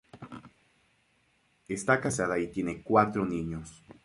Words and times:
Está 1.67 2.01
casada 2.01 2.39
y 2.39 2.47
tiene 2.47 2.81
cuatro 2.81 3.23
niños. 3.23 3.83